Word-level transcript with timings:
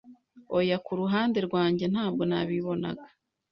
Oya 0.57 0.77
Ku 0.85 0.91
ruhande 1.01 1.37
rwanjye 1.47 1.85
ntabwo 1.93 2.21
nabibonaga, 2.29 3.07